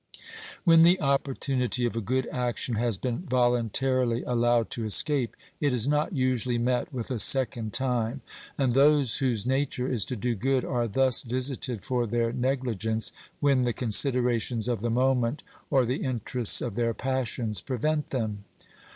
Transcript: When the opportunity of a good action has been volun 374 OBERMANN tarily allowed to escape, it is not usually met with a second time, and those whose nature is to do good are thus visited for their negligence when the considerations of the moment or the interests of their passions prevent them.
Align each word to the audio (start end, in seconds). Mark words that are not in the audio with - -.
When 0.63 0.81
the 0.81 0.99
opportunity 0.99 1.85
of 1.85 1.95
a 1.95 2.01
good 2.01 2.25
action 2.31 2.73
has 2.73 2.97
been 2.97 3.19
volun 3.19 3.71
374 3.71 3.99
OBERMANN 3.99 4.23
tarily 4.23 4.23
allowed 4.25 4.71
to 4.71 4.83
escape, 4.83 5.35
it 5.59 5.71
is 5.73 5.87
not 5.87 6.11
usually 6.11 6.57
met 6.57 6.91
with 6.91 7.11
a 7.11 7.19
second 7.19 7.71
time, 7.71 8.21
and 8.57 8.73
those 8.73 9.17
whose 9.17 9.45
nature 9.45 9.87
is 9.87 10.03
to 10.05 10.15
do 10.15 10.33
good 10.33 10.65
are 10.65 10.87
thus 10.87 11.21
visited 11.21 11.83
for 11.83 12.07
their 12.07 12.33
negligence 12.33 13.11
when 13.41 13.61
the 13.61 13.73
considerations 13.73 14.67
of 14.67 14.81
the 14.81 14.89
moment 14.89 15.43
or 15.69 15.85
the 15.85 15.97
interests 16.01 16.61
of 16.61 16.73
their 16.73 16.95
passions 16.95 17.61
prevent 17.61 18.07
them. 18.07 18.45